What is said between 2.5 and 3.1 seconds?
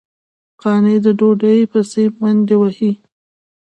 وهلې.